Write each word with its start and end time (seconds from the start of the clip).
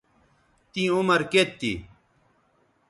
تیں 0.71 0.89
عمر 0.97 1.21
کیئت 1.31 1.49
تھی 1.59 1.73